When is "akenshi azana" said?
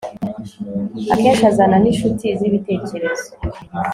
1.13-1.77